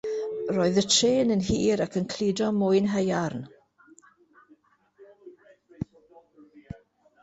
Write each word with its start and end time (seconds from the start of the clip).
Roedd 0.55 0.79
y 0.81 0.83
trên 0.93 1.33
yn 1.35 1.43
hir 1.49 1.83
ac 1.85 1.99
yn 2.01 2.07
cludo 2.15 2.49
mwyn 2.57 2.91
haearn. 2.95 3.45